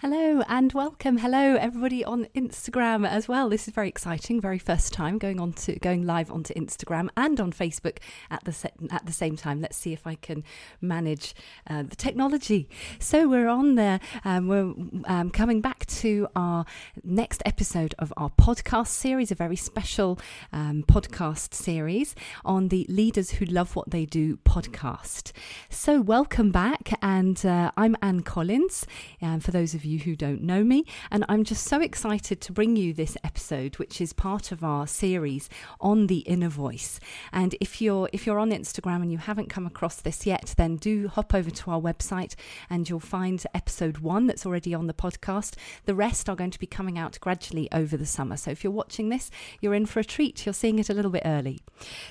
Hello 0.00 0.42
and 0.46 0.74
welcome. 0.74 1.16
Hello 1.16 1.56
everybody 1.56 2.04
on 2.04 2.26
Instagram 2.34 3.08
as 3.08 3.28
well. 3.28 3.48
This 3.48 3.66
is 3.66 3.72
very 3.72 3.88
exciting. 3.88 4.42
Very 4.42 4.58
first 4.58 4.92
time 4.92 5.16
going 5.16 5.40
on 5.40 5.54
to 5.54 5.78
going 5.78 6.04
live 6.04 6.30
onto 6.30 6.52
Instagram 6.52 7.08
and 7.16 7.40
on 7.40 7.50
Facebook 7.50 7.96
at 8.30 8.44
the 8.44 8.52
se- 8.52 8.74
at 8.90 9.06
the 9.06 9.12
same 9.12 9.36
time. 9.36 9.62
Let's 9.62 9.78
see 9.78 9.94
if 9.94 10.06
I 10.06 10.16
can 10.16 10.44
manage 10.82 11.34
uh, 11.66 11.84
the 11.84 11.96
technology. 11.96 12.68
So 12.98 13.26
we're 13.26 13.48
on 13.48 13.76
there. 13.76 13.98
Um, 14.22 14.48
we're 14.48 14.74
um, 15.06 15.30
coming 15.30 15.62
back 15.62 15.86
to 15.86 16.28
our 16.36 16.66
next 17.02 17.42
episode 17.46 17.94
of 17.98 18.12
our 18.18 18.28
podcast 18.28 18.88
series, 18.88 19.30
a 19.30 19.34
very 19.34 19.56
special 19.56 20.18
um, 20.52 20.84
podcast 20.86 21.54
series 21.54 22.14
on 22.44 22.68
the 22.68 22.84
Leaders 22.90 23.30
Who 23.30 23.46
Love 23.46 23.74
What 23.74 23.92
They 23.92 24.04
Do 24.04 24.36
podcast. 24.36 25.32
So 25.70 26.02
welcome 26.02 26.52
back, 26.52 26.92
and 27.00 27.46
uh, 27.46 27.70
I'm 27.78 27.96
Anne 28.02 28.24
Collins. 28.24 28.86
Um, 29.22 29.40
for 29.40 29.52
those 29.52 29.72
of 29.72 29.85
you 29.86 30.00
who 30.00 30.16
don't 30.16 30.42
know 30.42 30.62
me. 30.62 30.84
And 31.10 31.24
I'm 31.28 31.44
just 31.44 31.64
so 31.64 31.80
excited 31.80 32.40
to 32.40 32.52
bring 32.52 32.76
you 32.76 32.92
this 32.92 33.16
episode, 33.24 33.76
which 33.76 34.00
is 34.00 34.12
part 34.12 34.52
of 34.52 34.62
our 34.62 34.86
series 34.86 35.48
on 35.80 36.06
the 36.06 36.18
inner 36.20 36.48
voice. 36.48 37.00
And 37.32 37.54
if 37.60 37.80
you're 37.80 38.08
if 38.12 38.26
you're 38.26 38.38
on 38.38 38.50
Instagram 38.50 39.02
and 39.02 39.12
you 39.12 39.18
haven't 39.18 39.48
come 39.48 39.66
across 39.66 39.96
this 39.96 40.26
yet, 40.26 40.54
then 40.56 40.76
do 40.76 41.08
hop 41.08 41.34
over 41.34 41.50
to 41.50 41.70
our 41.70 41.80
website 41.80 42.34
and 42.68 42.88
you'll 42.88 43.00
find 43.00 43.44
episode 43.54 43.98
one 43.98 44.26
that's 44.26 44.44
already 44.46 44.74
on 44.74 44.86
the 44.86 44.94
podcast. 44.94 45.54
The 45.84 45.94
rest 45.94 46.28
are 46.28 46.36
going 46.36 46.50
to 46.50 46.58
be 46.58 46.66
coming 46.66 46.98
out 46.98 47.18
gradually 47.20 47.68
over 47.72 47.96
the 47.96 48.06
summer. 48.06 48.36
So 48.36 48.50
if 48.50 48.64
you're 48.64 48.72
watching 48.72 49.08
this, 49.08 49.30
you're 49.60 49.74
in 49.74 49.86
for 49.86 50.00
a 50.00 50.04
treat. 50.04 50.44
You're 50.44 50.52
seeing 50.52 50.78
it 50.78 50.90
a 50.90 50.94
little 50.94 51.10
bit 51.10 51.22
early. 51.24 51.60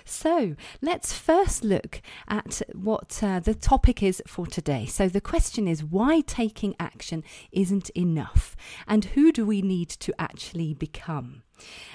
So 0.04 0.56
let's 0.82 1.14
first 1.14 1.64
look 1.64 2.02
at 2.28 2.62
what 2.74 3.20
uh, 3.22 3.40
the 3.40 3.54
topic 3.54 4.02
is 4.02 4.22
for 4.28 4.46
today. 4.48 4.86
So 4.86 5.08
the 5.08 5.22
question 5.22 5.68
is 5.68 5.84
why 5.84 6.22
taking 6.22 6.76
action 6.80 7.24
is 7.52 7.65
isn't 7.66 7.90
enough? 7.96 8.56
And 8.88 9.06
who 9.06 9.32
do 9.32 9.44
we 9.44 9.64
need 9.64 9.90
to 9.90 10.14
actually 10.20 10.76
become? 10.76 11.42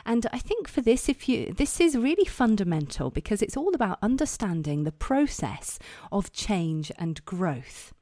And 0.04 0.26
I 0.32 0.38
think 0.38 0.66
for 0.66 0.80
this, 0.80 1.08
if 1.08 1.28
you 1.28 1.52
this 1.52 1.80
is 1.80 1.96
really 1.96 2.24
fundamental 2.24 3.10
because 3.10 3.40
it's 3.40 3.56
all 3.56 3.72
about 3.74 3.98
understanding 4.02 4.82
the 4.82 4.98
process 5.08 5.78
of 6.10 6.32
change 6.32 6.90
and 6.98 7.24
growth 7.24 7.92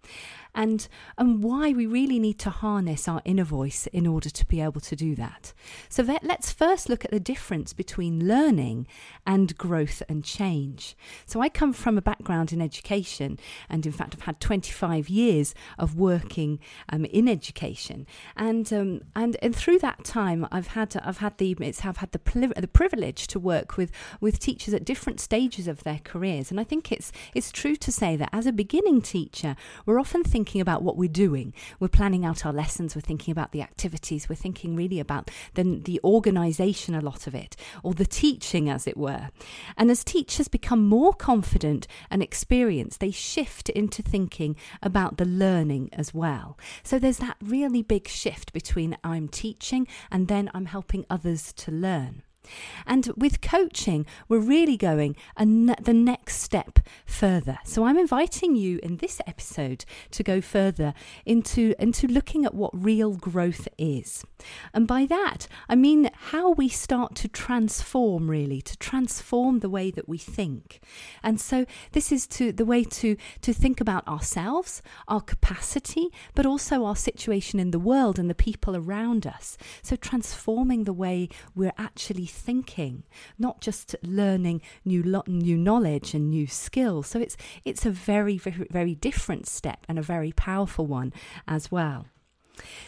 and 0.54 0.88
and 1.16 1.42
why 1.42 1.72
we 1.72 1.86
really 1.86 2.18
need 2.18 2.38
to 2.40 2.50
harness 2.50 3.08
our 3.08 3.22
inner 3.24 3.44
voice 3.44 3.86
in 3.88 4.06
order 4.06 4.30
to 4.30 4.46
be 4.46 4.60
able 4.60 4.80
to 4.80 4.96
do 4.96 5.14
that. 5.14 5.52
So 5.88 6.02
that, 6.04 6.24
let's 6.24 6.52
first 6.52 6.88
look 6.88 7.04
at 7.04 7.10
the 7.10 7.20
difference 7.20 7.72
between 7.72 8.26
learning 8.26 8.86
and 9.26 9.56
growth 9.56 10.02
and 10.08 10.24
change. 10.24 10.96
So 11.26 11.40
I 11.40 11.48
come 11.48 11.72
from 11.72 11.98
a 11.98 12.02
background 12.02 12.52
in 12.52 12.60
education, 12.60 13.38
and 13.68 13.84
in 13.84 13.92
fact 13.92 14.14
I've 14.14 14.22
had 14.22 14.40
25 14.40 15.08
years 15.08 15.54
of 15.78 15.96
working 15.96 16.58
um, 16.88 17.04
in 17.04 17.28
education, 17.28 18.06
and 18.36 18.72
um, 18.72 19.02
and 19.14 19.36
and 19.42 19.54
through 19.54 19.78
that 19.80 20.04
time 20.04 20.46
I've 20.50 20.68
had 20.68 21.00
I've 21.04 21.18
had 21.18 21.38
the 21.38 21.56
it's 21.60 21.80
have 21.80 21.98
had 21.98 22.12
the 22.12 22.52
the 22.56 22.68
privilege 22.68 23.26
to 23.28 23.38
work 23.38 23.76
with 23.76 23.90
with 24.20 24.38
teachers 24.38 24.74
at 24.74 24.84
different 24.84 25.20
stages 25.20 25.68
of 25.68 25.84
their 25.84 26.00
careers, 26.02 26.50
and 26.50 26.58
I 26.58 26.64
think 26.64 26.90
it's 26.90 27.12
it's 27.34 27.52
true 27.52 27.76
to 27.76 27.92
say 27.92 28.16
that 28.16 28.30
as 28.32 28.46
a 28.46 28.52
beginning 28.52 29.02
teacher 29.02 29.56
we're 29.86 30.00
often 30.00 30.24
thinking 30.24 30.37
thinking 30.38 30.60
about 30.60 30.84
what 30.84 30.96
we're 30.96 31.08
doing. 31.08 31.52
We're 31.80 31.88
planning 31.88 32.24
out 32.24 32.46
our 32.46 32.52
lessons. 32.52 32.94
We're 32.94 33.00
thinking 33.00 33.32
about 33.32 33.50
the 33.50 33.60
activities. 33.60 34.28
We're 34.28 34.36
thinking 34.36 34.76
really 34.76 35.00
about 35.00 35.32
the, 35.54 35.64
the 35.64 36.00
organisation, 36.04 36.94
a 36.94 37.00
lot 37.00 37.26
of 37.26 37.34
it, 37.34 37.56
or 37.82 37.92
the 37.92 38.06
teaching, 38.06 38.70
as 38.70 38.86
it 38.86 38.96
were. 38.96 39.30
And 39.76 39.90
as 39.90 40.04
teachers 40.04 40.46
become 40.46 40.86
more 40.86 41.12
confident 41.12 41.88
and 42.08 42.22
experienced, 42.22 43.00
they 43.00 43.10
shift 43.10 43.68
into 43.70 44.00
thinking 44.00 44.54
about 44.80 45.16
the 45.16 45.24
learning 45.24 45.90
as 45.92 46.14
well. 46.14 46.56
So 46.84 47.00
there's 47.00 47.18
that 47.18 47.36
really 47.42 47.82
big 47.82 48.06
shift 48.06 48.52
between 48.52 48.96
I'm 49.02 49.26
teaching 49.26 49.88
and 50.08 50.28
then 50.28 50.52
I'm 50.54 50.66
helping 50.66 51.04
others 51.10 51.52
to 51.54 51.72
learn. 51.72 52.22
And 52.86 53.10
with 53.16 53.40
coaching, 53.40 54.06
we're 54.28 54.38
really 54.38 54.76
going 54.76 55.16
the 55.36 55.94
next 55.94 56.40
step 56.40 56.78
further. 57.06 57.58
So 57.64 57.84
I'm 57.84 57.98
inviting 57.98 58.56
you 58.56 58.78
in 58.82 58.98
this 58.98 59.20
episode 59.26 59.84
to 60.10 60.22
go 60.22 60.40
further 60.40 60.94
into, 61.24 61.74
into 61.78 62.06
looking 62.06 62.44
at 62.44 62.54
what 62.54 62.70
real 62.72 63.14
growth 63.14 63.68
is. 63.76 64.24
And 64.72 64.86
by 64.86 65.06
that, 65.06 65.48
I 65.68 65.74
mean 65.74 66.10
how 66.30 66.52
we 66.52 66.68
start 66.68 67.14
to 67.16 67.28
transform, 67.28 68.30
really, 68.30 68.60
to 68.62 68.76
transform 68.78 69.60
the 69.60 69.70
way 69.70 69.90
that 69.90 70.08
we 70.08 70.18
think. 70.18 70.80
And 71.22 71.40
so 71.40 71.66
this 71.92 72.12
is 72.12 72.26
to 72.28 72.52
the 72.52 72.64
way 72.64 72.84
to, 72.84 73.16
to 73.42 73.52
think 73.52 73.80
about 73.80 74.06
ourselves, 74.06 74.82
our 75.06 75.20
capacity, 75.20 76.08
but 76.34 76.46
also 76.46 76.84
our 76.84 76.96
situation 76.96 77.60
in 77.60 77.70
the 77.70 77.78
world 77.78 78.18
and 78.18 78.28
the 78.28 78.34
people 78.34 78.76
around 78.76 79.26
us. 79.26 79.56
So 79.82 79.96
transforming 79.96 80.84
the 80.84 80.92
way 80.92 81.28
we're 81.54 81.72
actually 81.78 82.26
thinking, 82.26 82.37
not 83.38 83.60
just 83.60 83.96
learning 84.02 84.62
new 84.84 85.02
lo- 85.02 85.24
new 85.26 85.56
knowledge 85.56 86.14
and 86.14 86.30
new 86.30 86.46
skills. 86.46 87.06
So 87.06 87.20
it's 87.20 87.36
it's 87.64 87.86
a 87.86 87.90
very 87.90 88.38
very 88.38 88.66
very 88.70 88.94
different 88.94 89.46
step 89.46 89.84
and 89.88 89.98
a 89.98 90.02
very 90.02 90.32
powerful 90.32 90.86
one 90.86 91.12
as 91.46 91.70
well. 91.70 92.06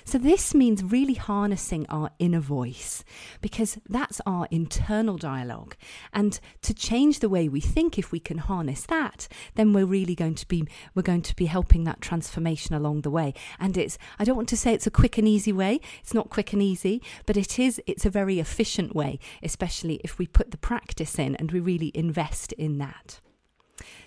So, 0.05 0.19
this 0.19 0.55
means 0.55 0.83
really 0.83 1.15
harnessing 1.15 1.87
our 1.89 2.11
inner 2.19 2.41
voice 2.41 3.05
because 3.41 3.79
that's 3.89 4.21
our 4.27 4.47
internal 4.51 5.17
dialogue. 5.17 5.77
And 6.13 6.39
to 6.63 6.75
change 6.75 7.21
the 7.21 7.29
way 7.29 7.49
we 7.49 7.61
think, 7.61 7.99
if 7.99 8.13
we 8.13 8.21
can 8.21 8.39
harness 8.39 8.83
that, 8.87 9.29
then 9.55 9.73
we're 9.73 9.87
really 9.87 10.15
going 10.15 10.35
to 10.37 10.49
be 10.49 10.67
we're 10.95 11.03
going 11.03 11.23
to 11.23 11.37
be 11.37 11.47
helping 11.47 11.85
that 11.85 12.01
transformation 12.01 12.75
along 12.75 13.03
the 13.03 13.11
way. 13.11 13.35
And 13.59 13.77
it's 13.77 13.99
I 14.19 14.25
don't 14.25 14.37
want 14.37 14.49
to 14.51 14.57
say 14.57 14.75
it's 14.75 14.87
a 14.87 14.91
quick 14.91 15.19
and 15.19 15.29
easy 15.29 15.53
way. 15.53 15.81
It's 16.01 16.15
not 16.15 16.31
quick 16.31 16.53
and 16.53 16.63
easy, 16.63 17.03
but 17.27 17.37
it 17.37 17.59
is 17.59 17.81
it's 17.87 18.07
a 18.07 18.11
very 18.11 18.39
efficient 18.39 18.95
way, 18.95 19.19
especially 19.43 20.01
if 20.05 20.19
we 20.19 20.27
put 20.27 20.51
the 20.51 20.59
practice 20.59 21.19
in 21.19 21.37
and 21.37 21.53
we 21.53 21.61
really 21.61 21.93
invest 21.95 22.53
in 22.53 22.79
that. 22.79 23.21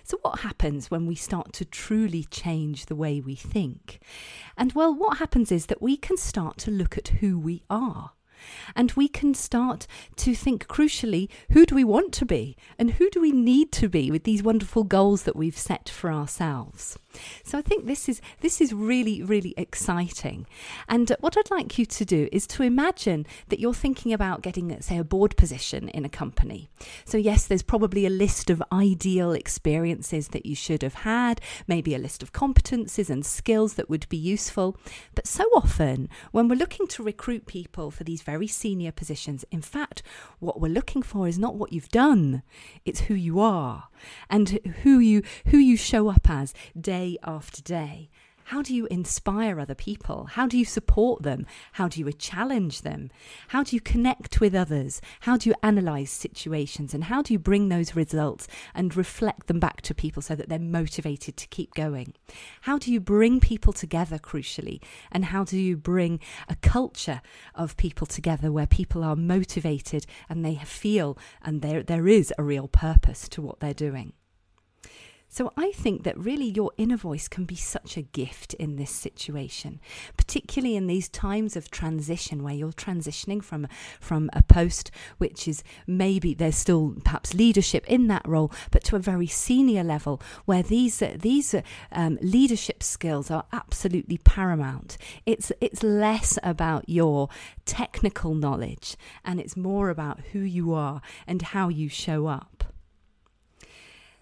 So, 0.02 0.18
what 0.22 0.40
happens 0.40 0.90
when 0.90 1.06
we 1.06 1.14
start 1.14 1.52
to 1.54 1.64
truly 1.64 2.24
change 2.24 2.86
the 2.86 2.96
way 2.96 3.20
we 3.20 3.34
think? 3.34 4.00
And 4.56 4.72
well, 4.72 4.94
what 4.94 5.18
happens 5.18 5.50
is 5.50 5.66
that 5.66 5.82
we 5.82 5.96
can 5.96 6.16
start 6.16 6.58
to 6.58 6.70
look 6.70 6.96
at 6.98 7.08
who 7.08 7.38
we 7.38 7.62
are. 7.68 8.12
And 8.74 8.92
we 8.92 9.08
can 9.08 9.34
start 9.34 9.86
to 10.16 10.34
think 10.34 10.66
crucially 10.66 11.28
who 11.50 11.66
do 11.66 11.74
we 11.74 11.84
want 11.84 12.12
to 12.14 12.26
be 12.26 12.56
and 12.78 12.92
who 12.92 13.10
do 13.10 13.20
we 13.20 13.32
need 13.32 13.72
to 13.72 13.88
be 13.88 14.10
with 14.10 14.24
these 14.24 14.42
wonderful 14.42 14.84
goals 14.84 15.22
that 15.22 15.36
we've 15.36 15.58
set 15.58 15.88
for 15.88 16.12
ourselves. 16.12 16.98
So 17.44 17.58
I 17.58 17.62
think 17.62 17.86
this 17.86 18.08
is 18.08 18.20
this 18.40 18.60
is 18.60 18.72
really 18.72 19.22
really 19.22 19.54
exciting. 19.56 20.46
And 20.88 21.10
uh, 21.12 21.16
what 21.20 21.36
I'd 21.36 21.50
like 21.50 21.78
you 21.78 21.86
to 21.86 22.04
do 22.04 22.28
is 22.32 22.46
to 22.48 22.62
imagine 22.62 23.26
that 23.48 23.60
you're 23.60 23.74
thinking 23.74 24.12
about 24.12 24.42
getting 24.42 24.80
say 24.80 24.98
a 24.98 25.04
board 25.04 25.36
position 25.36 25.88
in 25.90 26.04
a 26.04 26.08
company. 26.08 26.68
So 27.04 27.18
yes, 27.18 27.46
there's 27.46 27.62
probably 27.62 28.06
a 28.06 28.10
list 28.10 28.50
of 28.50 28.62
ideal 28.72 29.32
experiences 29.32 30.28
that 30.28 30.46
you 30.46 30.54
should 30.54 30.82
have 30.82 30.94
had, 30.94 31.40
maybe 31.66 31.94
a 31.94 31.98
list 31.98 32.22
of 32.22 32.32
competencies 32.32 33.10
and 33.10 33.24
skills 33.24 33.74
that 33.74 33.88
would 33.88 34.08
be 34.08 34.16
useful. 34.16 34.76
But 35.14 35.26
so 35.26 35.44
often 35.54 36.08
when 36.32 36.48
we're 36.48 36.56
looking 36.56 36.86
to 36.88 37.02
recruit 37.02 37.46
people 37.46 37.90
for 37.90 38.04
these 38.04 38.22
very 38.24 38.46
senior 38.46 38.92
positions, 38.92 39.44
in 39.50 39.62
fact, 39.62 40.02
what 40.38 40.60
we're 40.60 40.68
looking 40.68 41.02
for 41.02 41.28
is 41.28 41.38
not 41.38 41.54
what 41.56 41.72
you've 41.72 41.88
done, 41.88 42.42
it's 42.84 43.02
who 43.02 43.14
you 43.14 43.40
are 43.40 43.88
and 44.28 44.58
who 44.82 44.98
you 44.98 45.22
who 45.46 45.58
you 45.58 45.76
show 45.76 46.08
up 46.08 46.28
as 46.28 46.54
day 46.78 47.18
after 47.22 47.62
day. 47.62 48.10
How 48.44 48.60
do 48.60 48.74
you 48.74 48.86
inspire 48.86 49.58
other 49.58 49.74
people? 49.74 50.26
How 50.32 50.46
do 50.46 50.58
you 50.58 50.66
support 50.66 51.22
them? 51.22 51.46
How 51.72 51.88
do 51.88 51.98
you 51.98 52.12
challenge 52.12 52.82
them? 52.82 53.10
How 53.48 53.62
do 53.62 53.74
you 53.74 53.80
connect 53.80 54.38
with 54.38 54.54
others? 54.54 55.00
How 55.20 55.38
do 55.38 55.48
you 55.48 55.54
analyze 55.62 56.10
situations? 56.10 56.92
And 56.92 57.04
how 57.04 57.22
do 57.22 57.32
you 57.32 57.38
bring 57.38 57.70
those 57.70 57.96
results 57.96 58.46
and 58.74 58.94
reflect 58.94 59.46
them 59.46 59.60
back 59.60 59.80
to 59.82 59.94
people 59.94 60.20
so 60.20 60.34
that 60.34 60.50
they're 60.50 60.58
motivated 60.58 61.38
to 61.38 61.48
keep 61.48 61.74
going? 61.74 62.12
How 62.62 62.76
do 62.76 62.92
you 62.92 63.00
bring 63.00 63.40
people 63.40 63.72
together, 63.72 64.18
crucially? 64.18 64.82
And 65.10 65.26
how 65.26 65.44
do 65.44 65.58
you 65.58 65.76
bring 65.78 66.20
a 66.46 66.56
culture 66.56 67.22
of 67.54 67.78
people 67.78 68.06
together 68.06 68.52
where 68.52 68.66
people 68.66 69.02
are 69.02 69.16
motivated 69.16 70.04
and 70.28 70.44
they 70.44 70.56
feel 70.56 71.16
and 71.42 71.62
there, 71.62 71.82
there 71.82 72.06
is 72.06 72.32
a 72.36 72.42
real 72.42 72.68
purpose 72.68 73.26
to 73.30 73.40
what 73.40 73.60
they're 73.60 73.72
doing? 73.72 74.12
So 75.34 75.52
I 75.56 75.72
think 75.72 76.04
that 76.04 76.16
really 76.16 76.44
your 76.44 76.70
inner 76.78 76.96
voice 76.96 77.26
can 77.26 77.44
be 77.44 77.56
such 77.56 77.96
a 77.96 78.02
gift 78.02 78.54
in 78.54 78.76
this 78.76 78.92
situation, 78.92 79.80
particularly 80.16 80.76
in 80.76 80.86
these 80.86 81.08
times 81.08 81.56
of 81.56 81.72
transition 81.72 82.44
where 82.44 82.54
you're 82.54 82.70
transitioning 82.70 83.42
from 83.42 83.66
from 83.98 84.30
a 84.32 84.44
post 84.44 84.92
which 85.18 85.48
is 85.48 85.64
maybe 85.88 86.34
there's 86.34 86.54
still 86.54 86.94
perhaps 87.02 87.34
leadership 87.34 87.84
in 87.88 88.06
that 88.06 88.22
role, 88.28 88.52
but 88.70 88.84
to 88.84 88.94
a 88.94 89.00
very 89.00 89.26
senior 89.26 89.82
level 89.82 90.22
where 90.44 90.62
these 90.62 91.02
these 91.16 91.52
um, 91.90 92.16
leadership 92.22 92.80
skills 92.80 93.28
are 93.28 93.44
absolutely 93.52 94.18
paramount. 94.18 94.96
It's 95.26 95.50
it's 95.60 95.82
less 95.82 96.38
about 96.44 96.88
your 96.88 97.28
technical 97.64 98.36
knowledge 98.36 98.96
and 99.24 99.40
it's 99.40 99.56
more 99.56 99.90
about 99.90 100.20
who 100.30 100.38
you 100.38 100.72
are 100.74 101.02
and 101.26 101.42
how 101.42 101.70
you 101.70 101.88
show 101.88 102.28
up. 102.28 102.73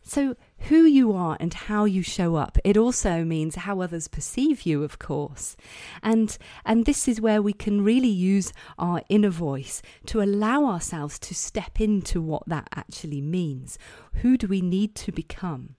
So, 0.05 0.37
who 0.69 0.85
you 0.85 1.13
are 1.13 1.37
and 1.41 1.55
how 1.55 1.85
you 1.85 2.03
show 2.03 2.37
up. 2.37 2.59
It 2.65 2.77
also 2.77 3.25
means 3.25 3.55
how 3.55 3.81
others 3.81 4.09
perceive 4.09 4.63
you, 4.63 4.83
of 4.83 4.99
course. 4.99 5.57
And 6.03 6.37
and 6.65 6.85
this 6.87 7.09
is 7.09 7.21
where 7.21 7.41
we 7.41 7.53
can 7.53 7.83
really 7.83 8.09
use 8.09 8.53
our 8.79 9.03
inner 9.09 9.31
voice 9.31 9.83
to 10.07 10.21
allow 10.21 10.67
ourselves 10.67 11.19
to 11.21 11.35
step 11.35 11.81
into 11.81 12.21
what 12.21 12.43
that 12.47 12.69
actually 12.75 13.21
means. 13.21 13.79
Who 14.15 14.37
do 14.37 14.47
we 14.47 14.61
need 14.61 14.95
to 14.97 15.13
become? 15.13 15.77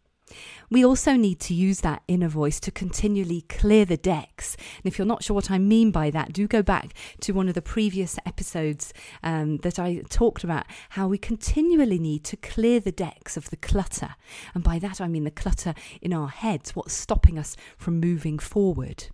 We 0.70 0.84
also 0.84 1.14
need 1.14 1.40
to 1.42 1.54
use 1.54 1.82
that 1.82 2.04
inner 2.08 2.28
voice 2.28 2.60
to 2.62 2.72
continually 2.72 3.42
clear 3.50 3.86
the 3.86 3.98
decks. 3.98 4.56
And 4.56 4.86
if 4.86 4.98
you're 4.98 5.08
not 5.08 5.24
sure 5.24 5.36
what 5.36 5.52
I 5.52 5.60
mean 5.60 5.92
by 5.92 6.10
that, 6.12 6.34
do 6.34 6.48
go 6.48 6.62
back 6.62 6.94
to 7.22 7.32
one 7.34 7.48
of 7.48 7.54
the 7.54 7.62
previous 7.62 8.18
episodes 8.26 8.94
um, 9.24 9.58
that 9.58 9.80
I 9.80 10.02
talked 10.10 10.44
about 10.44 10.66
how 10.90 11.08
we 11.08 11.18
continually 11.18 12.00
need 12.00 12.24
to 12.26 12.38
clear 12.38 12.80
the 12.80 12.92
decks 12.92 13.38
of 13.38 13.50
the 13.50 13.58
clutter. 13.58 14.16
And 14.54 14.64
by 14.64 14.80
that, 14.80 15.02
I 15.02 15.08
mean 15.08 15.24
the 15.24 15.32
clutter 15.32 15.74
in 16.02 16.14
our 16.14 16.30
heads, 16.30 16.76
what's 16.76 16.94
stopping 16.94 17.38
us 17.38 17.56
from 17.78 18.00
moving 18.00 18.40
forward. 18.40 19.08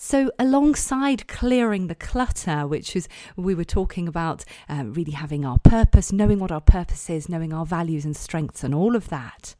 So, 0.00 0.30
alongside 0.38 1.26
clearing 1.26 1.88
the 1.88 1.94
clutter, 1.96 2.68
which 2.68 2.94
is 2.94 3.08
we 3.34 3.52
were 3.52 3.64
talking 3.64 4.06
about, 4.06 4.44
uh, 4.68 4.84
really 4.86 5.10
having 5.10 5.44
our 5.44 5.58
purpose, 5.58 6.12
knowing 6.12 6.38
what 6.38 6.52
our 6.52 6.60
purpose 6.60 7.10
is, 7.10 7.28
knowing 7.28 7.52
our 7.52 7.66
values 7.66 8.04
and 8.04 8.16
strengths, 8.16 8.62
and 8.62 8.72
all 8.72 8.94
of 8.94 9.08
that, 9.08 9.56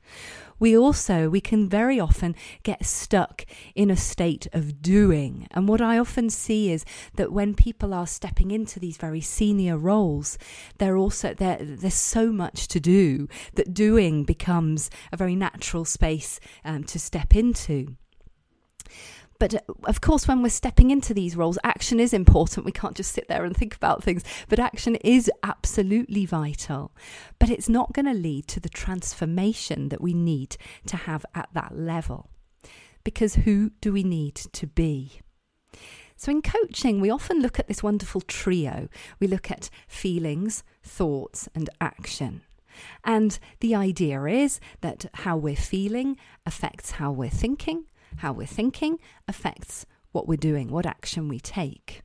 we 0.61 0.79
also 0.79 1.29
we 1.29 1.41
can 1.41 1.69
very 1.69 1.99
often 1.99 2.37
get 2.63 2.87
stuck 2.87 3.47
in 3.75 3.91
a 3.91 3.97
state 3.97 4.47
of 4.53 4.81
doing. 4.81 5.49
And 5.51 5.67
what 5.67 5.81
I 5.81 5.99
often 5.99 6.31
see 6.31 6.71
is 6.71 6.85
that 7.17 7.33
when 7.33 7.55
people 7.55 7.93
are 7.93 8.07
stepping 8.07 8.53
into 8.53 8.79
these 8.79 8.97
very 8.97 9.21
senior 9.21 9.77
roles, 9.77 10.39
they're 10.79 10.97
also 10.97 11.35
there. 11.35 11.59
There's 11.61 11.95
so 11.95 12.31
much 12.31 12.69
to 12.69 12.79
do 12.79 13.27
that 13.55 13.75
doing 13.75 14.23
becomes 14.23 14.89
a 15.11 15.17
very 15.17 15.35
natural 15.35 15.85
space 15.85 16.39
um, 16.65 16.85
to 16.85 17.01
step 17.01 17.35
into. 17.35 17.97
But 19.39 19.55
uh, 19.55 19.61
of 19.85 20.01
course, 20.01 20.27
when 20.27 20.43
we're 20.43 20.49
stepping 20.49 20.91
into 20.91 21.15
these 21.15 21.37
roles, 21.37 21.59
action 21.63 22.01
is 22.01 22.13
important. 22.13 22.67
We 22.67 22.73
can't 22.73 22.97
just 22.97 23.13
sit 23.13 23.29
there 23.29 23.45
and 23.45 23.57
think 23.57 23.75
about 23.75 24.03
things, 24.03 24.25
but 24.49 24.59
action 24.59 24.97
is 24.97 25.31
absolutely 25.43 26.27
vital. 26.27 26.93
But 27.39 27.51
it's 27.51 27.69
not 27.69 27.93
going 27.93 28.07
to 28.07 28.15
lead 28.15 28.49
to 28.49 28.61
the 28.61 28.69
transformation 28.69 29.89
that 29.91 30.01
we 30.01 30.15
need 30.15 30.57
to 30.87 30.97
have 30.97 31.25
at 31.35 31.49
that 31.53 31.77
level. 31.77 32.31
Because 33.05 33.37
who 33.37 33.71
do 33.81 33.93
we 33.93 34.03
need 34.03 34.35
to 34.35 34.67
be? 34.67 35.21
So, 36.17 36.33
in 36.33 36.43
coaching, 36.43 37.01
we 37.01 37.11
often 37.11 37.41
look 37.41 37.61
at 37.61 37.69
this 37.69 37.83
wonderful 37.83 38.21
trio. 38.23 38.89
We 39.21 39.29
look 39.29 39.53
at 39.53 39.71
feelings, 39.87 40.65
thoughts, 40.83 41.49
and 41.55 41.71
action. 41.81 42.43
And 43.05 43.39
the 43.61 43.77
idea 43.77 44.25
is 44.25 44.59
that 44.81 45.07
how 45.15 45.37
we're 45.37 45.57
feeling 45.57 46.17
affects 46.45 46.93
how 46.93 47.13
we're 47.13 47.31
thinking, 47.31 47.85
how 48.19 48.33
we're 48.33 48.47
thinking 48.47 48.99
affects 49.27 49.87
what 50.13 50.29
we're 50.29 50.37
doing, 50.37 50.71
what 50.71 50.87
action 50.87 51.29
we 51.29 51.41
take. 51.41 52.03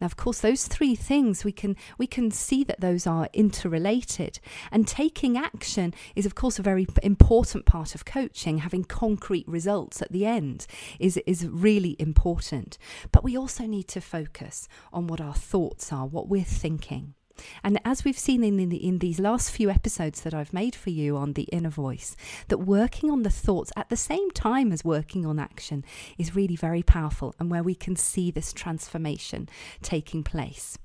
Now, 0.00 0.06
of 0.06 0.16
course, 0.16 0.40
those 0.40 0.66
three 0.66 0.94
things 0.94 1.44
we 1.44 1.52
can 1.52 1.76
we 1.98 2.06
can 2.06 2.30
see 2.30 2.64
that 2.64 2.80
those 2.80 3.06
are 3.06 3.28
interrelated, 3.32 4.38
and 4.70 4.86
taking 4.86 5.36
action 5.36 5.94
is, 6.14 6.26
of 6.26 6.34
course, 6.34 6.58
a 6.58 6.62
very 6.62 6.86
important 7.02 7.66
part 7.66 7.94
of 7.94 8.04
coaching. 8.04 8.58
Having 8.58 8.84
concrete 8.84 9.48
results 9.48 10.02
at 10.02 10.12
the 10.12 10.26
end 10.26 10.66
is 10.98 11.18
is 11.26 11.46
really 11.46 11.96
important. 11.98 12.78
But 13.12 13.24
we 13.24 13.36
also 13.36 13.66
need 13.66 13.88
to 13.88 14.00
focus 14.00 14.68
on 14.92 15.06
what 15.06 15.20
our 15.20 15.34
thoughts 15.34 15.92
are, 15.92 16.06
what 16.06 16.28
we're 16.28 16.44
thinking. 16.44 17.14
And 17.62 17.80
as 17.84 18.04
we've 18.04 18.18
seen 18.18 18.44
in, 18.44 18.68
the, 18.68 18.76
in 18.76 18.98
these 18.98 19.18
last 19.18 19.50
few 19.50 19.70
episodes 19.70 20.22
that 20.22 20.34
I've 20.34 20.52
made 20.52 20.74
for 20.74 20.90
you 20.90 21.16
on 21.16 21.32
the 21.32 21.44
inner 21.44 21.70
voice, 21.70 22.16
that 22.48 22.58
working 22.58 23.10
on 23.10 23.22
the 23.22 23.30
thoughts 23.30 23.72
at 23.76 23.88
the 23.88 23.96
same 23.96 24.30
time 24.30 24.72
as 24.72 24.84
working 24.84 25.26
on 25.26 25.38
action 25.38 25.84
is 26.18 26.36
really 26.36 26.56
very 26.56 26.82
powerful 26.82 27.34
and 27.38 27.50
where 27.50 27.62
we 27.62 27.74
can 27.74 27.96
see 27.96 28.30
this 28.30 28.52
transformation 28.52 29.48
taking 29.82 30.22
place. 30.22 30.78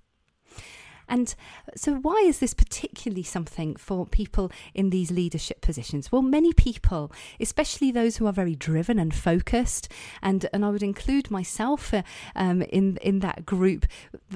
And 1.10 1.34
so, 1.76 1.96
why 1.96 2.16
is 2.26 2.40
this 2.40 2.54
particularly 2.54 3.24
something 3.24 3.76
for 3.76 4.06
people 4.06 4.52
in 4.74 4.90
these 4.90 5.12
leadership 5.12 5.62
positions? 5.62 6.12
Well, 6.12 6.22
many 6.22 6.54
people, 6.54 7.12
especially 7.40 7.92
those 7.92 8.18
who 8.18 8.28
are 8.28 8.34
very 8.34 8.56
driven 8.56 9.00
and 9.00 9.14
focused, 9.14 9.90
and, 10.22 10.48
and 10.52 10.66
I 10.66 10.70
would 10.70 10.84
include 10.84 11.32
myself 11.32 11.94
uh, 11.94 12.04
um, 12.36 12.62
in, 12.64 12.98
in 12.98 13.20
that 13.20 13.46
group, 13.46 13.86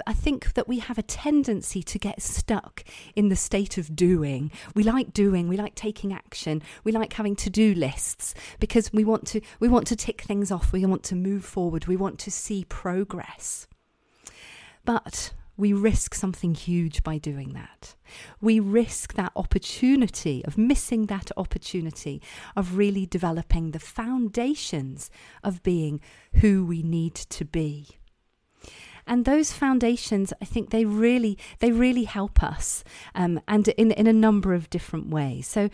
I 0.07 0.13
think 0.13 0.53
that 0.53 0.68
we 0.68 0.79
have 0.79 0.97
a 0.97 1.03
tendency 1.03 1.83
to 1.83 2.00
get 2.00 2.21
stuck 2.21 2.83
in 3.15 3.29
the 3.29 3.35
state 3.35 3.77
of 3.77 3.95
doing. 3.95 4.51
We 4.73 4.83
like 4.83 5.13
doing, 5.13 5.47
we 5.47 5.57
like 5.57 5.75
taking 5.75 6.13
action, 6.13 6.62
we 6.83 6.91
like 6.91 7.13
having 7.13 7.35
to 7.38 7.50
do 7.50 7.73
lists 7.73 8.33
because 8.59 8.94
we 8.94 9.03
want 9.03 9.27
to, 9.27 9.41
we 9.59 9.68
want 9.68 9.88
to 9.88 9.95
tick 9.95 10.21
things 10.21 10.51
off, 10.51 10.71
we 10.71 10.85
want 10.85 11.03
to 11.03 11.15
move 11.15 11.44
forward, 11.44 11.88
we 11.88 11.97
want 11.97 12.19
to 12.19 12.31
see 12.31 12.65
progress. 12.65 13.68
But 14.85 15.33
we 15.57 15.74
risk 15.74 16.13
something 16.13 16.56
huge 16.56 17.03
by 17.03 17.18
doing 17.18 17.53
that. 17.53 17.95
We 18.39 18.59
risk 18.59 19.13
that 19.13 19.31
opportunity 19.36 20.44
of 20.45 20.57
missing 20.57 21.06
that 21.07 21.31
opportunity 21.38 22.21
of 22.56 22.77
really 22.77 23.06
developing 23.06 23.71
the 23.71 23.80
foundations 23.80 25.09
of 25.44 25.63
being 25.63 26.01
who 26.36 26.65
we 26.65 26.81
need 26.81 27.15
to 27.15 27.45
be 27.45 27.88
and 29.07 29.25
those 29.25 29.51
foundations 29.51 30.33
i 30.42 30.45
think 30.45 30.69
they 30.69 30.86
really 30.86 31.38
they 31.59 31.71
really 31.71 32.04
help 32.04 32.44
us 32.44 32.83
um, 33.15 33.39
and 33.47 33.68
in, 33.69 33.92
in 33.92 34.07
a 34.07 34.13
number 34.13 34.54
of 34.54 34.69
different 34.69 35.09
ways 35.09 35.47
so 35.47 35.69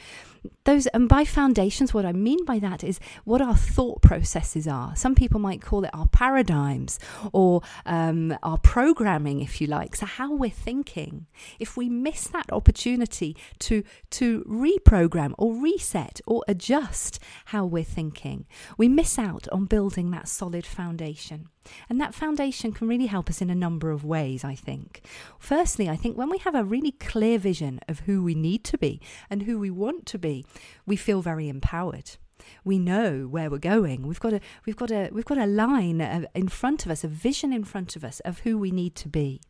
those 0.64 0.88
and 0.88 1.10
by 1.10 1.24
foundations 1.24 1.94
what 1.94 2.06
i 2.06 2.12
mean 2.12 2.44
by 2.46 2.60
that 2.60 2.84
is 2.84 3.00
what 3.24 3.42
our 3.42 3.56
thought 3.56 4.02
processes 4.02 4.68
are. 4.68 4.96
Some 4.96 5.16
people 5.16 5.40
might 5.40 5.62
call 5.62 5.84
it 5.84 5.92
our 5.94 6.08
paradigms 6.08 7.00
or 7.34 7.62
um, 7.86 8.38
our 8.44 8.58
programming 8.58 9.42
if 9.42 9.60
you 9.62 9.68
like. 9.68 9.96
So 9.96 10.06
how 10.06 10.34
we're 10.34 10.50
thinking. 10.50 11.28
If 11.60 11.78
we 11.78 11.90
miss 11.90 12.28
that 12.28 12.52
opportunity 12.52 13.36
to 13.60 13.84
to 14.12 14.44
reprogram 14.44 15.34
or 15.38 15.56
reset 15.56 16.22
or 16.26 16.44
adjust 16.48 17.20
how 17.46 17.66
we're 17.66 17.84
thinking 17.84 18.46
we 18.78 18.88
miss 18.88 19.20
out 19.20 19.48
on 19.52 19.66
building 19.66 20.12
that 20.12 20.28
solid 20.28 20.66
foundation. 20.66 21.50
And 21.90 22.00
that 22.00 22.14
foundation 22.14 22.72
can 22.72 22.88
really 22.88 23.08
help 23.08 23.30
us 23.30 23.42
in 23.42 23.50
a 23.50 23.56
number 23.56 23.92
of 23.92 24.04
ways, 24.04 24.44
I 24.44 24.56
think. 24.56 25.02
Firstly, 25.40 25.90
I 25.90 25.96
think 25.96 26.18
when 26.18 26.30
we 26.30 26.38
have 26.40 26.56
a 26.56 26.64
really 26.64 26.92
clear 26.92 27.38
vision 27.38 27.80
of 27.88 28.02
who 28.02 28.24
we 28.24 28.36
need 28.36 28.64
to 28.66 28.78
be 28.78 29.02
and 29.30 29.44
who 29.44 29.60
we 29.60 29.70
want 29.70 30.06
to 30.08 30.18
be, 30.18 30.37
we 30.86 30.96
feel 30.96 31.22
very 31.22 31.50
empowered 31.50 32.18
we 32.64 32.80
know 32.80 33.28
where 33.28 33.50
we're 33.50 33.58
going. 33.58 34.08
We've 34.08 34.20
got 34.20 34.34
a 34.34 34.42
we've 34.66 34.76
got 34.76 34.92
a 34.92 35.10
we've 35.12 35.26
got 35.26 35.38
a 35.38 35.46
line 35.46 36.02
in 36.34 36.48
front 36.48 36.86
of 36.86 36.92
us, 36.92 37.04
a 37.04 37.08
vision 37.08 37.54
in 37.54 37.64
front 37.64 37.96
of 37.96 38.04
us 38.04 38.20
of 38.22 38.40
who 38.40 38.58
we 38.58 38.72
need 38.72 38.96
to 38.96 39.10
be. 39.10 39.42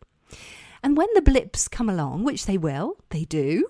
And 0.84 0.96
when 0.96 1.08
the 1.16 1.22
blips 1.22 1.68
come 1.68 1.90
along, 1.90 2.24
which 2.24 2.46
they 2.46 2.58
will, 2.58 2.98
they 3.10 3.26
do. 3.26 3.68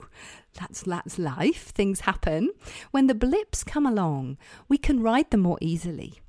That's 0.59 0.81
that's 0.81 1.19
life. 1.19 1.69
Things 1.69 2.01
happen. 2.01 2.51
When 2.91 3.07
the 3.07 3.15
blips 3.15 3.63
come 3.63 3.85
along, 3.85 4.37
we 4.67 4.77
can 4.77 5.01
ride 5.01 5.31
them 5.31 5.41
more 5.41 5.57
easily 5.61 6.21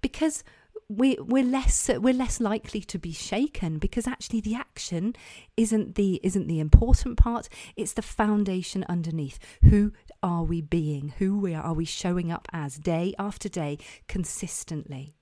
because 0.00 0.44
we 0.88 1.16
we're 1.20 1.44
less 1.44 1.88
we're 1.88 2.14
less 2.14 2.40
likely 2.40 2.80
to 2.80 2.98
be 2.98 3.12
shaken 3.12 3.78
because 3.78 4.06
actually 4.06 4.40
the 4.40 4.54
action 4.54 5.14
isn't 5.56 5.94
the 5.94 6.20
isn't 6.22 6.48
the 6.48 6.60
important 6.60 7.16
part 7.16 7.48
it's 7.76 7.94
the 7.94 8.02
foundation 8.02 8.84
underneath 8.88 9.38
who 9.64 9.92
are 10.22 10.44
we 10.44 10.60
being? 10.60 11.14
Who 11.18 11.38
we 11.38 11.54
are, 11.54 11.62
are 11.62 11.74
we 11.74 11.84
showing 11.84 12.30
up 12.30 12.48
as 12.52 12.76
day 12.76 13.14
after 13.18 13.48
day 13.48 13.78
consistently? 14.08 15.14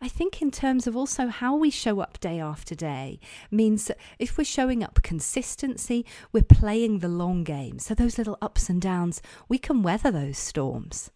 I 0.00 0.08
think, 0.08 0.42
in 0.42 0.50
terms 0.50 0.88
of 0.88 0.96
also 0.96 1.28
how 1.28 1.54
we 1.54 1.70
show 1.70 2.00
up 2.00 2.18
day 2.18 2.40
after 2.40 2.74
day, 2.74 3.20
means 3.52 3.84
that 3.86 3.98
if 4.18 4.36
we're 4.36 4.44
showing 4.44 4.82
up 4.82 5.02
consistency, 5.02 6.04
we're 6.32 6.42
playing 6.42 6.98
the 6.98 7.08
long 7.08 7.44
game. 7.44 7.78
So, 7.78 7.94
those 7.94 8.18
little 8.18 8.36
ups 8.42 8.68
and 8.68 8.82
downs, 8.82 9.22
we 9.48 9.58
can 9.58 9.82
weather 9.82 10.10
those 10.10 10.38
storms 10.38 11.12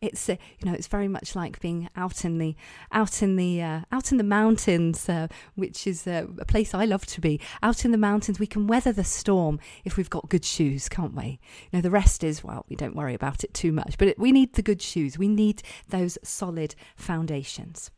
it's 0.00 0.28
uh, 0.28 0.36
you 0.58 0.70
know 0.70 0.74
it's 0.74 0.86
very 0.86 1.08
much 1.08 1.34
like 1.34 1.60
being 1.60 1.88
out 1.96 2.24
in 2.24 2.38
the 2.38 2.54
out 2.92 3.22
in 3.22 3.36
the 3.36 3.62
uh, 3.62 3.80
out 3.92 4.10
in 4.12 4.18
the 4.18 4.24
mountains, 4.24 5.08
uh, 5.08 5.28
which 5.54 5.86
is 5.86 6.06
uh, 6.06 6.26
a 6.38 6.44
place 6.44 6.74
I 6.74 6.84
love 6.84 7.06
to 7.06 7.20
be. 7.20 7.40
Out 7.62 7.84
in 7.84 7.92
the 7.92 7.98
mountains, 7.98 8.38
we 8.38 8.46
can 8.46 8.66
weather 8.66 8.92
the 8.92 9.04
storm 9.04 9.58
if 9.84 9.96
we've 9.96 10.10
got 10.10 10.28
good 10.28 10.44
shoes, 10.44 10.88
can't 10.88 11.14
we? 11.14 11.40
You 11.70 11.78
know, 11.78 11.80
the 11.80 11.90
rest 11.90 12.22
is 12.24 12.44
well, 12.44 12.64
we 12.68 12.76
don't 12.76 12.96
worry 12.96 13.14
about 13.14 13.44
it 13.44 13.54
too 13.54 13.72
much, 13.72 13.98
but 13.98 14.08
it, 14.08 14.18
we 14.18 14.32
need 14.32 14.54
the 14.54 14.62
good 14.62 14.82
shoes. 14.82 15.18
We 15.18 15.28
need 15.28 15.62
those 15.88 16.18
solid 16.22 16.74
foundations. 16.96 17.90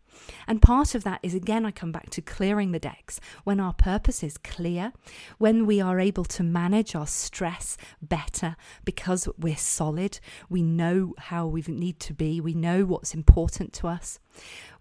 And 0.47 0.62
part 0.62 0.95
of 0.95 1.05
that 1.05 1.21
is 1.23 1.35
again, 1.35 1.64
I 1.64 1.71
come 1.71 1.93
back 1.93 2.11
to 2.11 2.23
clearing 2.23 2.73
the 2.73 2.79
decks. 2.79 3.21
When 3.45 3.61
our 3.61 3.73
purpose 3.73 4.23
is 4.23 4.38
clear, 4.38 4.93
when 5.38 5.67
we 5.67 5.81
are 5.81 6.00
able 6.00 6.25
to 6.25 6.43
manage 6.43 6.95
our 6.95 7.07
stress 7.07 7.76
better 8.02 8.57
because 8.85 9.29
we're 9.38 9.57
solid, 9.57 10.21
we 10.49 10.62
know 10.62 11.14
how 11.19 11.47
we 11.47 11.62
need 11.62 12.00
to 12.00 12.14
be, 12.14 12.40
we 12.40 12.55
know 12.55 12.85
what's 12.85 13.14
important 13.14 13.73
to 13.75 13.88
us. 13.88 14.19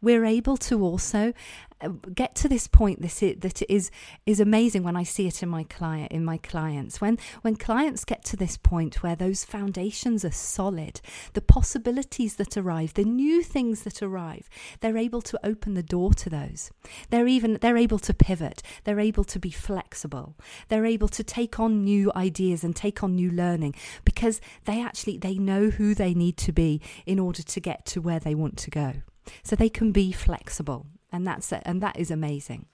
We're 0.01 0.25
able 0.25 0.55
to 0.57 0.81
also 0.81 1.33
uh, 1.81 1.89
get 2.13 2.35
to 2.35 2.49
this 2.49 2.67
point 2.67 3.01
this 3.01 3.23
is, 3.23 3.37
that 3.39 3.61
is 3.69 3.89
is 4.25 4.39
amazing 4.39 4.83
when 4.83 4.97
I 4.97 5.03
see 5.03 5.27
it 5.27 5.41
in 5.41 5.49
my 5.49 5.63
client 5.63 6.11
in 6.11 6.25
my 6.25 6.37
clients. 6.37 6.99
When 6.99 7.17
when 7.41 7.55
clients 7.55 8.03
get 8.05 8.23
to 8.25 8.37
this 8.37 8.57
point 8.57 9.01
where 9.01 9.15
those 9.15 9.45
foundations 9.45 10.25
are 10.25 10.31
solid 10.31 10.99
the 11.33 11.41
possibilities 11.41 12.35
that 12.35 12.57
arrive 12.57 12.93
the 12.93 13.05
new 13.05 13.41
things 13.43 13.83
that 13.83 14.01
arrive 14.01 14.49
they're 14.81 14.97
able 14.97 15.21
to 15.21 15.39
open 15.43 15.73
the 15.73 15.83
door 15.83 16.13
to 16.15 16.29
those. 16.29 16.71
They're 17.09 17.27
even 17.27 17.57
they're 17.61 17.77
able 17.77 17.99
to 17.99 18.13
pivot. 18.13 18.61
They're 18.83 18.99
able 18.99 19.23
to 19.25 19.39
be 19.39 19.51
flexible. 19.51 20.35
They're 20.67 20.85
able 20.85 21.09
to 21.09 21.23
take 21.23 21.59
on 21.59 21.83
new 21.83 22.11
ideas 22.15 22.63
and 22.63 22.75
take 22.75 23.03
on 23.03 23.15
new 23.15 23.31
learning 23.31 23.75
because 24.03 24.41
they 24.65 24.81
actually 24.81 25.17
they 25.17 25.37
know 25.37 25.69
who 25.69 25.95
they 25.95 26.13
need 26.13 26.37
to 26.37 26.51
be 26.51 26.81
in 27.05 27.19
order 27.19 27.41
to 27.41 27.59
get 27.59 27.85
to 27.87 28.01
where 28.01 28.19
they 28.19 28.35
want 28.35 28.57
to 28.57 28.69
go 28.69 28.93
so 29.43 29.55
they 29.55 29.69
can 29.69 29.91
be 29.91 30.11
flexible 30.11 30.87
and 31.11 31.25
that's 31.25 31.51
and 31.51 31.81
that 31.81 31.97
is 31.99 32.11
amazing. 32.11 32.65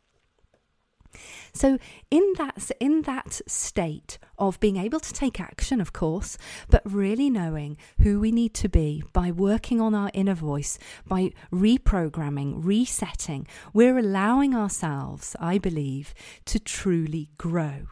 So 1.53 1.77
in 2.11 2.33
that 2.37 2.71
in 2.79 3.03
that 3.03 3.41
state 3.47 4.17
of 4.37 4.59
being 4.59 4.75
able 4.75 4.99
to 4.99 5.13
take 5.13 5.39
action 5.39 5.79
of 5.79 5.93
course 5.93 6.37
but 6.69 6.81
really 6.83 7.29
knowing 7.29 7.77
who 8.01 8.19
we 8.19 8.31
need 8.31 8.53
to 8.55 8.67
be 8.67 9.01
by 9.13 9.31
working 9.31 9.79
on 9.79 9.95
our 9.95 10.11
inner 10.13 10.33
voice 10.33 10.77
by 11.07 11.31
reprogramming 11.53 12.55
resetting 12.57 13.47
we're 13.73 13.97
allowing 13.97 14.53
ourselves 14.53 15.37
i 15.39 15.57
believe 15.57 16.13
to 16.43 16.59
truly 16.59 17.29
grow 17.37 17.87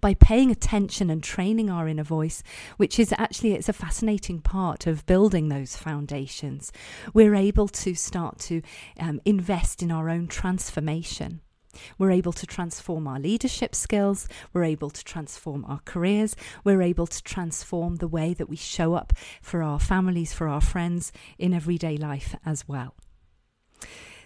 by 0.00 0.14
paying 0.14 0.50
attention 0.50 1.10
and 1.10 1.22
training 1.22 1.70
our 1.70 1.88
inner 1.88 2.04
voice 2.04 2.42
which 2.76 2.98
is 2.98 3.12
actually 3.18 3.52
it's 3.52 3.68
a 3.68 3.72
fascinating 3.72 4.40
part 4.40 4.86
of 4.86 5.06
building 5.06 5.48
those 5.48 5.76
foundations 5.76 6.72
we're 7.12 7.34
able 7.34 7.68
to 7.68 7.94
start 7.94 8.38
to 8.38 8.62
um, 9.00 9.20
invest 9.24 9.82
in 9.82 9.90
our 9.90 10.08
own 10.08 10.26
transformation 10.26 11.40
we're 11.98 12.10
able 12.10 12.32
to 12.32 12.46
transform 12.46 13.06
our 13.06 13.18
leadership 13.18 13.74
skills. 13.74 14.28
We're 14.52 14.64
able 14.64 14.90
to 14.90 15.04
transform 15.04 15.64
our 15.66 15.80
careers. 15.84 16.36
We're 16.64 16.82
able 16.82 17.06
to 17.06 17.22
transform 17.22 17.96
the 17.96 18.08
way 18.08 18.34
that 18.34 18.48
we 18.48 18.56
show 18.56 18.94
up 18.94 19.12
for 19.42 19.62
our 19.62 19.78
families, 19.78 20.32
for 20.32 20.48
our 20.48 20.60
friends 20.60 21.12
in 21.38 21.52
everyday 21.52 21.96
life 21.96 22.34
as 22.44 22.66
well. 22.68 22.94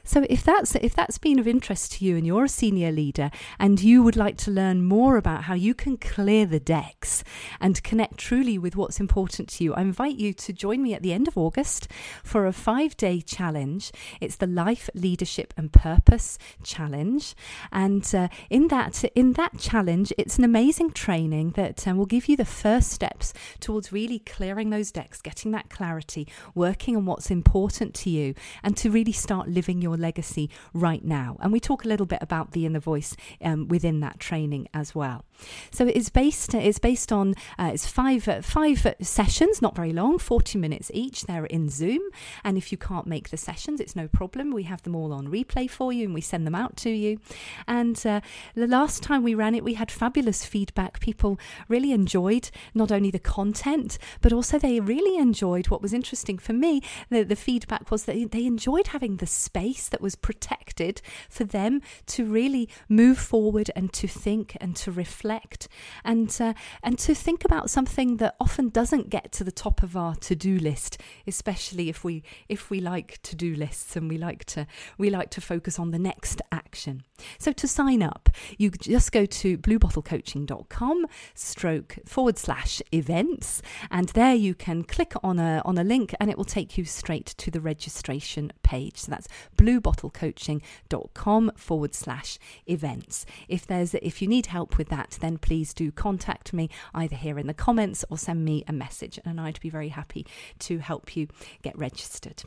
So 0.04 0.26
if 0.28 0.42
that's 0.42 0.74
if 0.76 0.94
that's 0.94 1.18
been 1.18 1.38
of 1.38 1.46
interest 1.46 1.92
to 1.92 2.04
you 2.04 2.16
and 2.16 2.26
you're 2.26 2.44
a 2.44 2.48
senior 2.48 2.92
leader 2.92 3.30
and 3.58 3.80
you 3.80 4.02
would 4.02 4.16
like 4.16 4.36
to 4.38 4.50
learn 4.50 4.84
more 4.84 5.16
about 5.16 5.44
how 5.44 5.54
you 5.54 5.74
can 5.74 5.96
clear 5.96 6.46
the 6.46 6.60
decks 6.60 7.22
and 7.60 7.82
connect 7.82 8.18
truly 8.18 8.58
with 8.58 8.76
what's 8.76 9.00
important 9.00 9.48
to 9.50 9.64
you, 9.64 9.74
I 9.74 9.82
invite 9.82 10.16
you 10.16 10.32
to 10.32 10.52
join 10.52 10.82
me 10.82 10.94
at 10.94 11.02
the 11.02 11.12
end 11.12 11.28
of 11.28 11.36
August 11.36 11.88
for 12.22 12.46
a 12.46 12.52
5-day 12.52 13.20
challenge. 13.22 13.92
It's 14.20 14.36
the 14.36 14.46
Life 14.46 14.88
Leadership 14.94 15.52
and 15.56 15.72
Purpose 15.72 16.38
Challenge 16.62 17.34
and 17.72 18.14
uh, 18.14 18.28
in 18.48 18.68
that 18.68 19.04
in 19.14 19.32
that 19.34 19.58
challenge 19.58 20.12
it's 20.18 20.38
an 20.38 20.44
amazing 20.44 20.90
training 20.92 21.50
that 21.52 21.86
um, 21.86 21.96
will 21.96 22.06
give 22.06 22.28
you 22.28 22.36
the 22.36 22.44
first 22.44 22.90
steps 22.90 23.32
towards 23.60 23.92
really 23.92 24.18
clearing 24.18 24.70
those 24.70 24.90
decks, 24.90 25.20
getting 25.20 25.50
that 25.52 25.70
clarity, 25.70 26.26
working 26.54 26.96
on 26.96 27.06
what's 27.06 27.30
important 27.30 27.94
to 27.94 28.10
you 28.10 28.34
and 28.62 28.76
to 28.76 28.90
really 28.90 29.12
start 29.12 29.48
living 29.48 29.82
your 29.82 29.96
legacy 29.96 30.50
right 30.72 31.04
now. 31.04 31.36
And 31.40 31.52
we 31.52 31.60
talk 31.60 31.84
a 31.84 31.88
little 31.88 32.06
bit 32.06 32.22
about 32.22 32.52
the 32.52 32.66
inner 32.66 32.80
voice 32.80 33.16
um, 33.42 33.68
within 33.68 34.00
that 34.00 34.20
training 34.20 34.68
as 34.72 34.94
well. 34.94 35.24
So 35.70 35.86
it's 35.86 36.10
based 36.10 36.54
it's 36.54 36.78
based 36.78 37.12
on 37.12 37.34
uh, 37.58 37.70
it's 37.72 37.86
five 37.86 38.26
uh, 38.28 38.42
five 38.42 38.94
sessions, 39.00 39.62
not 39.62 39.76
very 39.76 39.92
long, 39.92 40.18
forty 40.18 40.58
minutes 40.58 40.90
each. 40.94 41.22
They're 41.22 41.46
in 41.46 41.68
Zoom, 41.68 42.02
and 42.44 42.56
if 42.56 42.72
you 42.72 42.78
can't 42.78 43.06
make 43.06 43.30
the 43.30 43.36
sessions, 43.36 43.80
it's 43.80 43.96
no 43.96 44.08
problem. 44.08 44.52
We 44.52 44.64
have 44.64 44.82
them 44.82 44.96
all 44.96 45.12
on 45.12 45.28
replay 45.28 45.68
for 45.68 45.92
you, 45.92 46.04
and 46.06 46.14
we 46.14 46.20
send 46.20 46.46
them 46.46 46.54
out 46.54 46.76
to 46.78 46.90
you. 46.90 47.18
And 47.66 48.04
uh, 48.06 48.20
the 48.54 48.66
last 48.66 49.02
time 49.02 49.22
we 49.22 49.34
ran 49.34 49.54
it, 49.54 49.64
we 49.64 49.74
had 49.74 49.90
fabulous 49.90 50.44
feedback. 50.44 51.00
People 51.00 51.38
really 51.68 51.92
enjoyed 51.92 52.50
not 52.74 52.92
only 52.92 53.10
the 53.10 53.18
content, 53.18 53.98
but 54.20 54.32
also 54.32 54.58
they 54.58 54.80
really 54.80 55.18
enjoyed 55.18 55.68
what 55.68 55.82
was 55.82 55.92
interesting 55.92 56.38
for 56.38 56.52
me. 56.52 56.82
The, 57.08 57.22
the 57.22 57.36
feedback 57.36 57.90
was 57.90 58.04
that 58.04 58.30
they 58.30 58.46
enjoyed 58.46 58.88
having 58.88 59.16
the 59.16 59.26
space 59.26 59.88
that 59.88 60.00
was 60.00 60.16
protected 60.16 61.00
for 61.28 61.44
them 61.44 61.80
to 62.06 62.24
really 62.24 62.68
move 62.88 63.18
forward 63.18 63.70
and 63.76 63.92
to 63.92 64.06
think 64.06 64.56
and 64.60 64.76
to 64.76 64.90
reflect 64.90 65.68
and 66.04 66.36
uh, 66.40 66.54
and 66.82 66.98
to 66.98 67.14
think 67.14 67.39
about 67.44 67.70
something 67.70 68.16
that 68.18 68.34
often 68.40 68.68
doesn't 68.68 69.10
get 69.10 69.32
to 69.32 69.44
the 69.44 69.52
top 69.52 69.82
of 69.82 69.96
our 69.96 70.14
to-do 70.14 70.58
list 70.58 71.00
especially 71.26 71.88
if 71.88 72.04
we 72.04 72.22
if 72.48 72.70
we 72.70 72.80
like 72.80 73.20
to-do 73.22 73.54
lists 73.54 73.96
and 73.96 74.08
we 74.08 74.16
like 74.16 74.44
to 74.44 74.66
we 74.98 75.10
like 75.10 75.30
to 75.30 75.40
focus 75.40 75.78
on 75.78 75.90
the 75.90 75.98
next 75.98 76.40
action 76.52 77.02
so 77.38 77.52
to 77.52 77.68
sign 77.68 78.02
up 78.02 78.28
you 78.58 78.70
just 78.70 79.12
go 79.12 79.26
to 79.26 79.58
bluebottlecoaching.com 79.58 81.06
stroke 81.34 81.98
forward 82.06 82.38
slash 82.38 82.80
events 82.92 83.62
and 83.90 84.10
there 84.10 84.34
you 84.34 84.54
can 84.54 84.82
click 84.82 85.12
on 85.22 85.38
a 85.38 85.62
on 85.64 85.78
a 85.78 85.84
link 85.84 86.14
and 86.20 86.30
it 86.30 86.36
will 86.36 86.44
take 86.44 86.78
you 86.78 86.84
straight 86.84 87.26
to 87.26 87.50
the 87.50 87.60
registration 87.60 88.52
page 88.62 88.98
so 88.98 89.10
that's 89.10 89.28
bluebottlecoaching.com 89.56 91.52
forward 91.56 91.94
slash 91.94 92.38
events. 92.66 93.26
If 93.48 93.66
there's 93.66 93.94
if 93.94 94.20
you 94.22 94.28
need 94.28 94.46
help 94.46 94.78
with 94.78 94.88
that, 94.88 95.18
then 95.20 95.38
please 95.38 95.74
do 95.74 95.90
contact 95.90 96.52
me 96.52 96.68
either 96.94 97.16
here 97.16 97.29
in 97.38 97.46
the 97.46 97.54
comments 97.54 98.04
or 98.10 98.18
send 98.18 98.44
me 98.44 98.64
a 98.66 98.72
message, 98.72 99.18
and 99.24 99.40
I'd 99.40 99.60
be 99.60 99.70
very 99.70 99.88
happy 99.88 100.26
to 100.60 100.78
help 100.78 101.16
you 101.16 101.28
get 101.62 101.76
registered. 101.78 102.42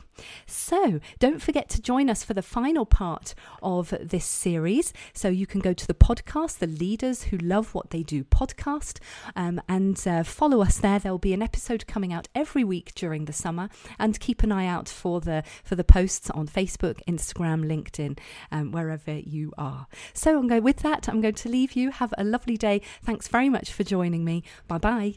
So 0.46 1.00
don't 1.18 1.42
forget 1.42 1.68
to 1.70 1.82
join 1.82 2.10
us 2.10 2.24
for 2.24 2.34
the 2.34 2.42
final 2.42 2.86
part 2.86 3.34
of 3.62 3.94
this 4.00 4.24
series. 4.24 4.92
So 5.12 5.28
you 5.28 5.46
can 5.46 5.60
go 5.60 5.72
to 5.72 5.86
the 5.86 5.94
podcast, 5.94 6.58
the 6.58 6.66
Leaders 6.66 7.24
Who 7.24 7.38
Love 7.38 7.74
What 7.74 7.90
They 7.90 8.02
Do 8.02 8.24
podcast, 8.24 8.98
um, 9.36 9.60
and 9.68 10.02
uh, 10.06 10.22
follow 10.24 10.62
us 10.62 10.78
there. 10.78 10.98
There'll 10.98 11.18
be 11.18 11.32
an 11.34 11.42
episode 11.42 11.86
coming 11.86 12.12
out 12.12 12.28
every 12.34 12.64
week 12.64 12.92
during 12.94 13.24
the 13.24 13.32
summer, 13.32 13.68
and 13.98 14.18
keep 14.20 14.42
an 14.42 14.52
eye 14.52 14.66
out 14.66 14.88
for 14.88 15.20
the 15.20 15.42
for 15.62 15.76
the 15.76 15.84
posts 15.84 16.30
on 16.30 16.46
Facebook, 16.46 17.00
Instagram 17.06 17.64
LinkedIn, 17.64 18.18
um, 18.50 18.72
wherever 18.72 19.12
you 19.12 19.52
are. 19.58 19.86
So 20.12 20.38
I'm 20.38 20.48
going 20.48 20.62
with 20.62 20.78
that. 20.78 21.08
I'm 21.08 21.20
going 21.20 21.34
to 21.34 21.48
leave 21.48 21.72
you. 21.72 21.90
Have 21.90 22.14
a 22.18 22.24
lovely 22.24 22.56
day. 22.56 22.80
Thanks 23.02 23.28
very 23.28 23.48
much 23.48 23.72
for 23.72 23.84
joining 23.84 24.24
me. 24.24 24.42
Bye 24.74 24.78
bye. 24.78 25.14